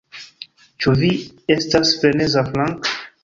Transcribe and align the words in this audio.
Ĉu 0.85 0.93
vi 1.01 1.09
estas 1.57 1.93
freneza, 2.01 2.45
Frank? 2.51 2.91